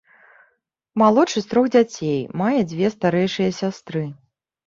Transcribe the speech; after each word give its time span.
Малодшы 1.01 1.39
з 1.43 1.49
трох 1.51 1.65
дзяцей, 1.75 2.17
мае 2.43 2.59
дзве 2.71 2.87
старэйшыя 2.97 3.51
сястры. 3.61 4.03